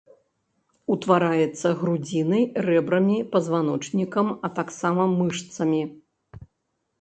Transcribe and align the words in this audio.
Утвараецца 0.93 1.67
грудзінай, 1.81 2.43
рэбрамі, 2.67 3.17
пазваночнікам, 3.35 4.33
а 4.49 4.53
таксама 4.59 5.03
мышцамі. 5.21 5.81